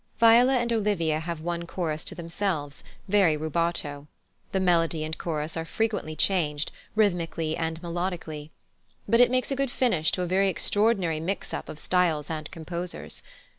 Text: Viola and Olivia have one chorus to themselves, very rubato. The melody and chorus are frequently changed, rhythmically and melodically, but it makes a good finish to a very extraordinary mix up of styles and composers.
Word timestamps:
Viola 0.17 0.53
and 0.57 0.73
Olivia 0.73 1.19
have 1.19 1.41
one 1.41 1.67
chorus 1.67 2.03
to 2.05 2.15
themselves, 2.15 2.83
very 3.07 3.37
rubato. 3.37 4.07
The 4.51 4.59
melody 4.59 5.03
and 5.03 5.15
chorus 5.15 5.55
are 5.55 5.63
frequently 5.63 6.15
changed, 6.15 6.71
rhythmically 6.95 7.55
and 7.55 7.79
melodically, 7.83 8.49
but 9.07 9.19
it 9.19 9.29
makes 9.29 9.51
a 9.51 9.55
good 9.55 9.69
finish 9.69 10.11
to 10.13 10.23
a 10.23 10.25
very 10.25 10.47
extraordinary 10.49 11.19
mix 11.19 11.53
up 11.53 11.69
of 11.69 11.77
styles 11.77 12.31
and 12.31 12.49
composers. 12.49 13.21